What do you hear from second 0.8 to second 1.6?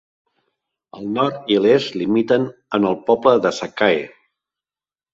El nord i